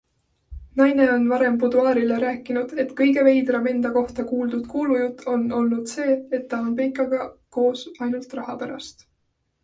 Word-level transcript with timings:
Naine 0.79 1.03
on 1.15 1.25
varem 1.31 1.57
Buduaarile 1.63 2.15
rääkinud, 2.23 2.71
et 2.83 2.93
kõige 3.01 3.25
veidram 3.27 3.67
enda 3.71 3.91
kohta 3.97 4.25
kuuldud 4.31 4.63
kuulujutt 4.71 5.21
on 5.33 5.43
olnud 5.59 5.91
see, 5.95 6.15
et 6.39 6.47
ta 6.55 6.59
on 6.69 6.71
peikaga 6.79 7.21
koos 7.59 7.85
ainult 8.07 8.35
raha 8.39 8.57
pärast. 8.63 9.05